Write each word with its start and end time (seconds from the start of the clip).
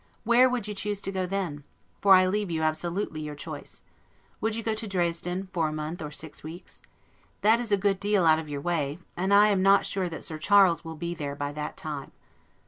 Where 0.23 0.49
would 0.49 0.67
you 0.67 0.73
choose 0.73 0.99
to 1.01 1.11
go 1.11 1.27
then? 1.27 1.63
For 2.01 2.15
I 2.15 2.25
leave 2.25 2.49
you 2.49 2.63
absolutely 2.63 3.21
your 3.21 3.35
choice. 3.35 3.83
Would 4.39 4.55
you 4.55 4.63
go 4.63 4.73
to 4.73 4.87
Dresden 4.87 5.49
for 5.53 5.67
a 5.67 5.71
month 5.71 6.01
or 6.01 6.09
six 6.09 6.41
weeks? 6.41 6.81
That 7.41 7.59
is 7.59 7.71
a 7.71 7.77
good 7.77 7.99
deal 7.99 8.25
out 8.25 8.39
of 8.39 8.49
your 8.49 8.61
way, 8.61 8.97
and 9.15 9.31
I 9.31 9.49
am 9.49 9.61
not 9.61 9.85
sure 9.85 10.09
that 10.09 10.23
Sir 10.23 10.39
Charles 10.39 10.83
will 10.83 10.95
be 10.95 11.13
there 11.13 11.35
by 11.35 11.51
that 11.51 11.77
time. 11.77 12.13